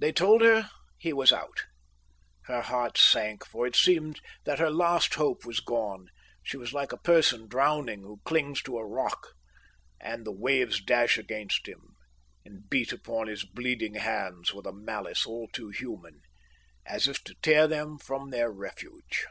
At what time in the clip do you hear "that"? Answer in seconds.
4.44-4.60